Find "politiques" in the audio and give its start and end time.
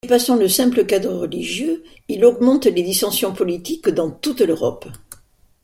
3.33-3.87